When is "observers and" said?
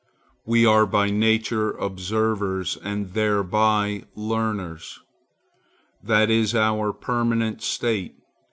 1.73-3.13